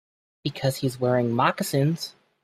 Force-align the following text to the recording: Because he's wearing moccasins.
Because 0.43 0.77
he's 0.77 0.99
wearing 0.99 1.31
moccasins. 1.31 2.15